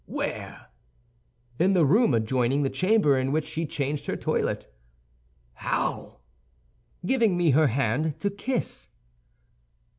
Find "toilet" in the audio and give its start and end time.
4.17-4.65